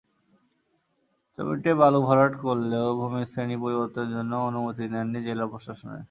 [1.37, 5.99] জমিতে বালু ভরাট করলেও ভূমির শ্রেণি পরিবর্তনের জন্য অনুমতি নেননি জেলা প্রশাসনের।